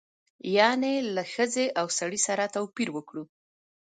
[0.57, 3.23] یعنې له ښځې او سړي سره توپیر وکړو.